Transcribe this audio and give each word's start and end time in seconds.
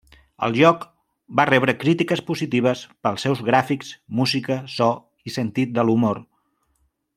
El 0.45 0.53
joc 0.59 0.85
va 1.39 1.45
rebre 1.49 1.75
crítiques 1.83 2.23
positives 2.29 2.81
pels 3.07 3.27
seus 3.27 3.45
gràfics, 3.51 3.93
música, 4.21 4.59
so, 4.79 4.91
i 5.31 5.37
sentit 5.39 5.77
de 5.79 5.89
l'humor. 5.91 6.25